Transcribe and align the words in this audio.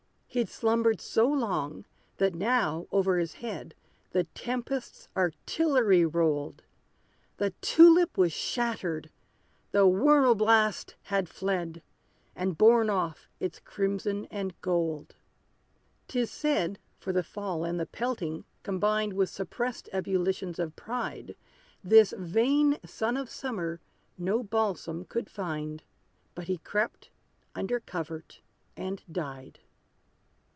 He'd 0.33 0.47
slumbered 0.47 1.01
so 1.01 1.27
long, 1.27 1.83
that 2.15 2.33
now, 2.33 2.87
over 2.89 3.17
his 3.17 3.33
head, 3.43 3.75
The 4.11 4.23
tempest's 4.33 5.09
artillery 5.13 6.05
rolled; 6.05 6.63
The 7.35 7.49
tulip 7.59 8.17
was 8.17 8.31
shattered 8.31 9.09
the 9.71 9.85
whirl 9.85 10.33
blast 10.35 10.95
had 11.01 11.27
fled, 11.27 11.83
And 12.33 12.57
borne 12.57 12.89
off 12.89 13.27
its 13.41 13.59
crimson 13.59 14.23
and 14.31 14.53
gold. 14.61 15.17
'Tis 16.07 16.31
said, 16.31 16.79
for 16.97 17.11
the 17.11 17.23
fall 17.23 17.65
and 17.65 17.77
the 17.77 17.85
pelting, 17.85 18.45
combined 18.63 19.11
With 19.11 19.29
suppressed 19.29 19.89
ebullitions 19.91 20.59
of 20.59 20.77
pride. 20.77 21.35
This 21.83 22.13
vain 22.17 22.77
son 22.85 23.17
of 23.17 23.29
summer 23.29 23.81
no 24.17 24.43
balsam 24.43 25.03
could 25.03 25.29
find, 25.29 25.83
But 26.35 26.47
he 26.47 26.59
crept 26.59 27.09
under 27.53 27.81
covert 27.81 28.39
and 28.77 29.03
died! 29.11 29.59